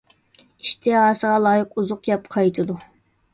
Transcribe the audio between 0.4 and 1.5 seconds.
ئىشتىھاسىغا